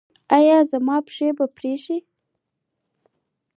ایا 0.37 0.57
زما 0.71 0.97
پښې 1.07 1.29
به 1.37 1.45
پرې 1.55 1.73
شي؟ 1.83 1.97